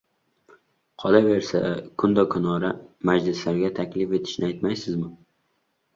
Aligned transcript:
Qolaversa, 1.03 1.61
kunda-kunora 2.03 2.73
majlislarga 3.11 3.73
taklif 3.81 4.17
etishini 4.21 4.49
aytmaysizmi!.. 4.49 5.15